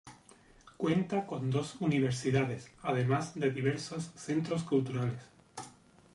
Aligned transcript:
Cuenta 0.77 1.27
con 1.27 1.51
dos 1.51 1.75
universidades 1.79 2.71
además 2.81 3.35
de 3.35 3.51
diversos 3.51 4.09
centros 4.15 4.63
culturales. 4.63 5.21